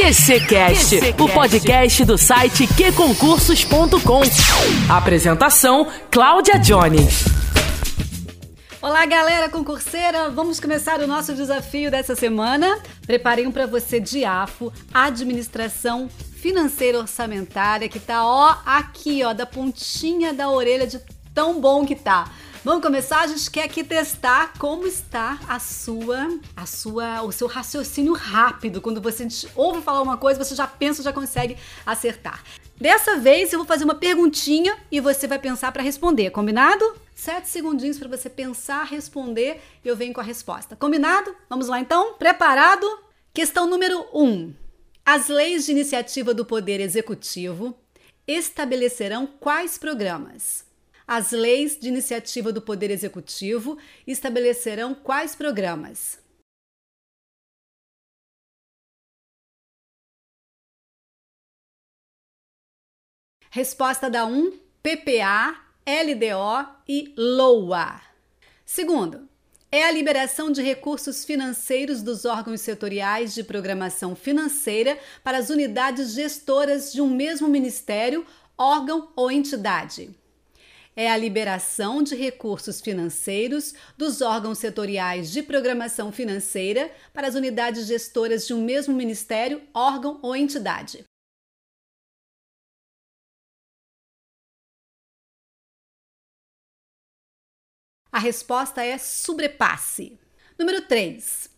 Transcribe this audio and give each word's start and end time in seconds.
QCcast, 0.00 0.98
o 1.20 1.28
podcast 1.28 2.06
do 2.06 2.16
site 2.16 2.66
qconcursos.com. 2.66 4.22
Apresentação: 4.88 5.86
Cláudia 6.10 6.58
Jones. 6.58 7.26
Olá, 8.80 9.04
galera 9.04 9.50
concurseira! 9.50 10.30
Vamos 10.30 10.58
começar 10.58 11.00
o 11.00 11.06
nosso 11.06 11.34
desafio 11.34 11.90
dessa 11.90 12.16
semana. 12.16 12.78
Preparei 13.06 13.46
um 13.46 13.52
para 13.52 13.66
você 13.66 14.00
de 14.00 14.24
AFO, 14.24 14.72
Administração 14.94 16.08
Financeira 16.08 16.98
Orçamentária, 16.98 17.86
que 17.86 18.00
tá 18.00 18.24
ó 18.24 18.56
aqui, 18.64 19.22
ó, 19.22 19.34
da 19.34 19.44
pontinha 19.44 20.32
da 20.32 20.48
orelha 20.48 20.86
de 20.86 20.98
tão 21.34 21.60
bom 21.60 21.84
que 21.84 21.94
tá. 21.94 22.24
Vamos 22.62 22.82
começar? 22.82 23.22
A 23.22 23.26
gente 23.26 23.50
quer 23.50 23.64
aqui 23.64 23.82
testar 23.82 24.52
como 24.58 24.86
está 24.86 25.40
a 25.48 25.58
sua, 25.58 26.38
a 26.54 26.66
sua, 26.66 27.22
o 27.22 27.32
seu 27.32 27.46
raciocínio 27.46 28.12
rápido. 28.12 28.82
Quando 28.82 29.00
você 29.00 29.26
ouve 29.54 29.80
falar 29.80 30.02
uma 30.02 30.18
coisa, 30.18 30.44
você 30.44 30.54
já 30.54 30.66
pensa, 30.66 31.02
já 31.02 31.10
consegue 31.10 31.56
acertar. 31.86 32.44
Dessa 32.76 33.16
vez 33.16 33.50
eu 33.50 33.58
vou 33.58 33.66
fazer 33.66 33.84
uma 33.84 33.94
perguntinha 33.94 34.76
e 34.92 35.00
você 35.00 35.26
vai 35.26 35.38
pensar 35.38 35.72
para 35.72 35.82
responder, 35.82 36.28
combinado? 36.32 36.84
Sete 37.14 37.48
segundinhos 37.48 37.98
para 37.98 38.08
você 38.08 38.28
pensar, 38.28 38.84
responder 38.84 39.62
e 39.82 39.88
eu 39.88 39.96
venho 39.96 40.12
com 40.12 40.20
a 40.20 40.24
resposta. 40.24 40.76
Combinado? 40.76 41.34
Vamos 41.48 41.66
lá 41.66 41.80
então? 41.80 42.12
Preparado? 42.18 42.86
Questão 43.32 43.66
número 43.66 44.06
1. 44.12 44.22
Um. 44.22 44.54
As 45.02 45.28
leis 45.28 45.64
de 45.64 45.72
iniciativa 45.72 46.34
do 46.34 46.44
Poder 46.44 46.78
Executivo 46.78 47.74
estabelecerão 48.26 49.26
quais 49.26 49.78
programas? 49.78 50.68
As 51.12 51.32
leis 51.32 51.76
de 51.76 51.88
iniciativa 51.88 52.52
do 52.52 52.62
Poder 52.62 52.88
Executivo 52.88 53.76
estabelecerão 54.06 54.94
quais 54.94 55.34
programas? 55.34 56.20
Resposta 63.50 64.08
da 64.08 64.24
1: 64.24 64.52
PPA, 64.80 65.60
LDO 65.84 66.76
e 66.88 67.12
LOA. 67.16 68.00
Segundo, 68.64 69.28
é 69.72 69.82
a 69.82 69.90
liberação 69.90 70.52
de 70.52 70.62
recursos 70.62 71.24
financeiros 71.24 72.02
dos 72.02 72.24
órgãos 72.24 72.60
setoriais 72.60 73.34
de 73.34 73.42
programação 73.42 74.14
financeira 74.14 74.96
para 75.24 75.38
as 75.38 75.50
unidades 75.50 76.12
gestoras 76.12 76.92
de 76.92 77.02
um 77.02 77.10
mesmo 77.12 77.48
ministério, 77.48 78.24
órgão 78.56 79.12
ou 79.16 79.28
entidade 79.28 80.19
é 80.96 81.10
a 81.10 81.16
liberação 81.16 82.02
de 82.02 82.14
recursos 82.14 82.80
financeiros 82.80 83.74
dos 83.96 84.20
órgãos 84.20 84.58
setoriais 84.58 85.30
de 85.30 85.42
programação 85.42 86.12
financeira 86.12 86.90
para 87.12 87.26
as 87.28 87.34
unidades 87.34 87.86
gestoras 87.86 88.46
de 88.46 88.54
um 88.54 88.64
mesmo 88.64 88.94
ministério, 88.94 89.62
órgão 89.72 90.18
ou 90.22 90.34
entidade. 90.34 91.04
A 98.12 98.18
resposta 98.18 98.84
é 98.84 98.98
sobrepasse. 98.98 100.18
Número 100.58 100.82
3 100.82 101.50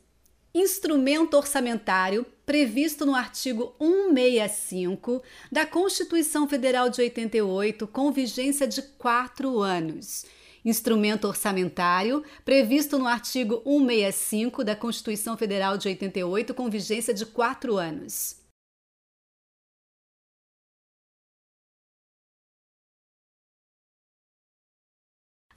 instrumento 0.54 1.34
orçamentário 1.34 2.26
previsto 2.52 3.06
no 3.06 3.14
artigo 3.14 3.74
165 3.78 5.22
da 5.50 5.64
Constituição 5.64 6.46
Federal 6.46 6.90
de 6.90 7.00
88, 7.00 7.86
com 7.86 8.12
vigência 8.12 8.66
de 8.66 8.82
quatro 8.82 9.60
anos. 9.60 10.26
Instrumento 10.62 11.26
orçamentário 11.26 12.22
previsto 12.44 12.98
no 12.98 13.06
artigo 13.06 13.62
165 13.64 14.62
da 14.62 14.76
Constituição 14.76 15.34
Federal 15.34 15.78
de 15.78 15.88
88, 15.88 16.52
com 16.52 16.68
vigência 16.68 17.14
de 17.14 17.24
quatro 17.24 17.78
anos. 17.78 18.36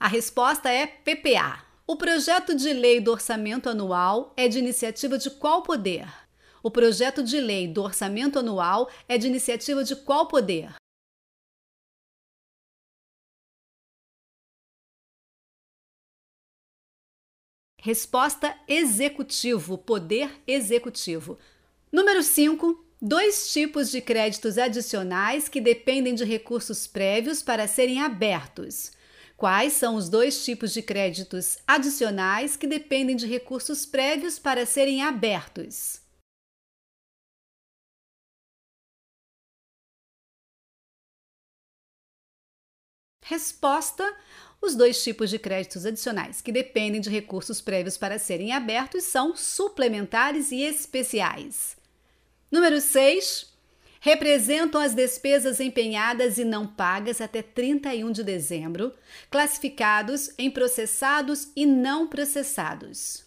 A 0.00 0.08
resposta 0.08 0.70
é 0.70 0.86
PPA. 0.86 1.62
O 1.86 1.94
projeto 1.96 2.54
de 2.56 2.72
lei 2.72 3.02
do 3.02 3.12
orçamento 3.12 3.68
anual 3.68 4.32
é 4.34 4.48
de 4.48 4.58
iniciativa 4.58 5.18
de 5.18 5.28
qual 5.28 5.62
poder? 5.62 6.25
O 6.62 6.70
projeto 6.70 7.22
de 7.22 7.40
lei 7.40 7.68
do 7.68 7.82
orçamento 7.82 8.38
anual 8.38 8.90
é 9.08 9.16
de 9.18 9.26
iniciativa 9.26 9.84
de 9.84 9.94
qual 9.96 10.26
poder? 10.26 10.74
Resposta 17.86 18.52
executivo, 18.66 19.78
poder 19.78 20.42
executivo. 20.44 21.38
Número 21.92 22.20
5. 22.20 22.84
Dois 23.00 23.52
tipos 23.52 23.90
de 23.90 24.00
créditos 24.00 24.58
adicionais 24.58 25.48
que 25.48 25.60
dependem 25.60 26.14
de 26.14 26.24
recursos 26.24 26.86
prévios 26.86 27.42
para 27.42 27.68
serem 27.68 28.00
abertos. 28.00 28.90
Quais 29.36 29.74
são 29.74 29.94
os 29.94 30.08
dois 30.08 30.44
tipos 30.44 30.72
de 30.72 30.82
créditos 30.82 31.58
adicionais 31.66 32.56
que 32.56 32.66
dependem 32.66 33.14
de 33.14 33.26
recursos 33.26 33.86
prévios 33.86 34.38
para 34.38 34.66
serem 34.66 35.02
abertos? 35.02 36.05
Resposta: 43.28 44.14
os 44.62 44.76
dois 44.76 45.02
tipos 45.02 45.30
de 45.30 45.38
créditos 45.38 45.84
adicionais 45.84 46.40
que 46.40 46.52
dependem 46.52 47.00
de 47.00 47.10
recursos 47.10 47.60
prévios 47.60 47.96
para 47.96 48.20
serem 48.20 48.52
abertos 48.52 49.02
são 49.02 49.34
suplementares 49.34 50.52
e 50.52 50.62
especiais. 50.62 51.76
Número 52.48 52.80
6 52.80 53.52
representam 53.98 54.80
as 54.80 54.94
despesas 54.94 55.58
empenhadas 55.58 56.38
e 56.38 56.44
não 56.44 56.68
pagas 56.68 57.20
até 57.20 57.42
31 57.42 58.12
de 58.12 58.22
dezembro, 58.22 58.94
classificados 59.28 60.30
em 60.38 60.48
processados 60.48 61.48
e 61.56 61.66
não 61.66 62.06
processados. 62.06 63.25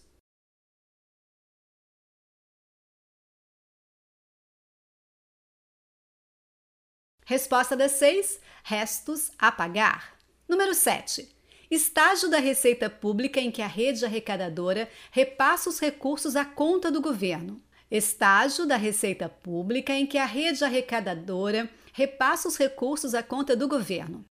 Resposta 7.30 7.76
das 7.78 7.92
seis: 7.92 8.42
restos 8.64 9.30
a 9.38 9.52
pagar. 9.52 10.18
Número 10.48 10.74
7. 10.74 11.30
Estágio 11.70 12.28
da 12.28 12.40
Receita 12.40 12.90
Pública 12.90 13.40
em 13.40 13.52
que 13.52 13.62
a 13.62 13.68
rede 13.68 14.04
arrecadadora 14.04 14.90
repassa 15.12 15.70
os 15.70 15.80
recursos 15.80 16.36
à 16.36 16.44
conta 16.44 16.92
do 16.92 17.00
governo 17.00 17.62
estágio 17.92 18.66
da 18.66 18.78
Receita 18.78 19.30
Pública 19.30 19.94
em 19.94 20.08
que 20.08 20.18
a 20.18 20.26
rede 20.26 20.64
arrecadadora 20.64 21.70
repassa 21.94 22.48
os 22.48 22.58
recursos 22.58 23.14
à 23.14 23.22
conta 23.22 23.56
do 23.56 23.68
governo. 23.68 24.26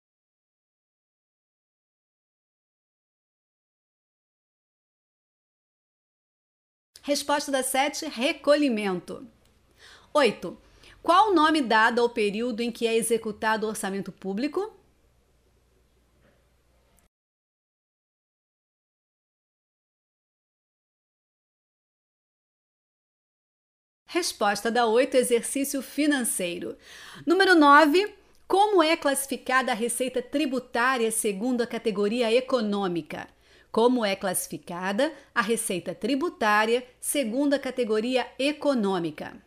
Resposta 7.04 7.52
da 7.52 7.62
7, 7.62 8.06
recolhimento. 8.06 9.28
8. 10.12 10.67
Qual 11.02 11.32
o 11.32 11.34
nome 11.34 11.62
dado 11.62 12.02
ao 12.02 12.10
período 12.10 12.62
em 12.62 12.72
que 12.72 12.86
é 12.86 12.96
executado 12.96 13.66
o 13.66 13.70
orçamento 13.70 14.12
público? 14.12 14.74
Resposta 24.08 24.72
da 24.72 24.86
8, 24.86 25.16
exercício 25.16 25.82
financeiro. 25.82 26.78
Número 27.26 27.56
9, 27.56 28.14
como 28.48 28.82
é 28.82 28.96
classificada 28.98 29.72
a 29.72 29.76
receita 29.76 30.22
tributária 30.22 31.12
segundo 31.12 31.62
a 31.62 31.68
categoria 31.68 32.34
econômica? 32.34 33.28
Como 33.72 34.06
é 34.06 34.16
classificada 34.16 35.14
a 35.36 35.42
receita 35.42 35.94
tributária 35.94 36.84
segundo 37.00 37.54
a 37.54 37.60
categoria 37.60 38.26
econômica? 38.40 39.47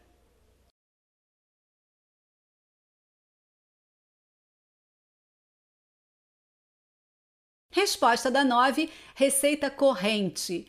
Resposta 7.73 8.33
da 8.33 8.43
9, 8.43 8.91
receita 9.15 9.71
corrente. 9.71 10.67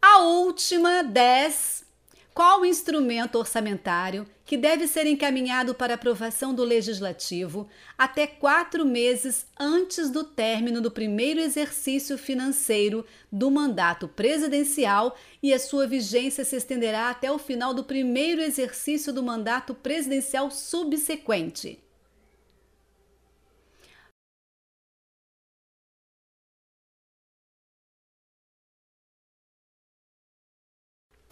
A 0.00 0.18
última, 0.18 1.02
10, 1.02 1.86
qual 2.34 2.66
instrumento 2.66 3.38
orçamentário 3.38 4.26
que 4.44 4.58
deve 4.58 4.86
ser 4.86 5.06
encaminhado 5.06 5.74
para 5.74 5.94
aprovação 5.94 6.52
do 6.52 6.62
Legislativo 6.62 7.66
até 7.96 8.26
quatro 8.26 8.84
meses 8.84 9.46
antes 9.58 10.10
do 10.10 10.22
término 10.22 10.82
do 10.82 10.90
primeiro 10.90 11.40
exercício 11.40 12.18
financeiro 12.18 13.06
do 13.32 13.50
mandato 13.50 14.06
presidencial 14.06 15.16
e 15.42 15.54
a 15.54 15.58
sua 15.58 15.86
vigência 15.86 16.44
se 16.44 16.56
estenderá 16.56 17.08
até 17.08 17.32
o 17.32 17.38
final 17.38 17.72
do 17.72 17.84
primeiro 17.84 18.42
exercício 18.42 19.14
do 19.14 19.22
mandato 19.22 19.74
presidencial 19.74 20.50
subsequente? 20.50 21.83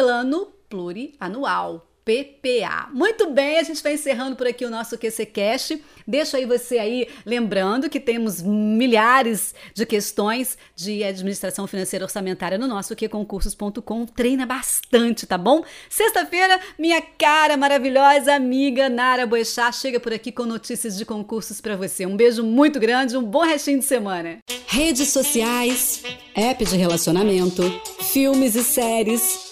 Plano 0.02 0.48
plurianual. 0.68 1.86
PPA. 2.04 2.88
Muito 2.92 3.30
bem, 3.30 3.60
a 3.60 3.62
gente 3.62 3.80
vai 3.80 3.94
encerrando 3.94 4.34
por 4.34 4.44
aqui 4.44 4.64
o 4.64 4.70
nosso 4.70 4.98
QC 4.98 5.24
Cash. 5.26 5.74
Deixa 6.04 6.36
aí 6.36 6.44
você 6.44 6.76
aí 6.80 7.06
lembrando 7.24 7.88
que 7.88 8.00
temos 8.00 8.42
milhares 8.42 9.54
de 9.72 9.86
questões 9.86 10.58
de 10.74 11.04
administração 11.04 11.68
financeira 11.68 12.04
orçamentária 12.04 12.58
no 12.58 12.66
nosso 12.66 12.96
QConcursos.com. 12.96 14.06
Treina 14.06 14.44
bastante, 14.44 15.24
tá 15.24 15.38
bom? 15.38 15.62
Sexta-feira, 15.88 16.58
minha 16.76 17.00
cara 17.00 17.56
maravilhosa 17.56 18.34
amiga 18.34 18.88
Nara 18.88 19.24
Boechat 19.24 19.76
chega 19.76 20.00
por 20.00 20.12
aqui 20.12 20.32
com 20.32 20.44
notícias 20.44 20.98
de 20.98 21.04
concursos 21.04 21.60
para 21.60 21.76
você. 21.76 22.04
Um 22.04 22.16
beijo 22.16 22.42
muito 22.42 22.80
grande, 22.80 23.16
um 23.16 23.22
bom 23.22 23.44
restinho 23.44 23.78
de 23.78 23.84
semana. 23.84 24.38
Redes 24.66 25.10
sociais, 25.10 26.02
app 26.34 26.64
de 26.64 26.76
relacionamento, 26.76 27.62
filmes 28.00 28.56
e 28.56 28.64
séries. 28.64 29.51